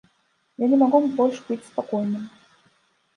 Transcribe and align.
Я 0.61 0.69
не 0.71 0.77
магу 0.83 1.01
больш 1.19 1.37
быць 1.49 1.57
спакойным. 1.67 2.25